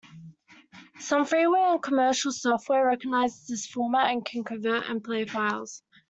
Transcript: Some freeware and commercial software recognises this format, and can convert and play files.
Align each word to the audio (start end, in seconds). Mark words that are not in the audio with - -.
Some 0.97 1.25
freeware 1.25 1.73
and 1.73 1.83
commercial 1.83 2.31
software 2.31 2.87
recognises 2.87 3.45
this 3.45 3.67
format, 3.67 4.09
and 4.09 4.25
can 4.25 4.43
convert 4.43 4.89
and 4.89 5.03
play 5.03 5.25
files. 5.27 5.83